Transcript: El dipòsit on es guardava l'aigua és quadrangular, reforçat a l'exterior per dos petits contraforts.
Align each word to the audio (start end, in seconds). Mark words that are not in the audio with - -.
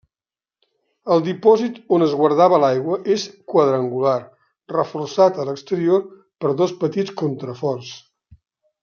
El 1.15 1.19
dipòsit 1.25 1.75
on 1.97 2.05
es 2.05 2.15
guardava 2.21 2.59
l'aigua 2.63 2.97
és 3.15 3.25
quadrangular, 3.55 4.15
reforçat 4.73 5.37
a 5.37 5.49
l'exterior 5.51 6.01
per 6.45 6.55
dos 6.63 6.75
petits 6.85 7.15
contraforts. 7.23 7.93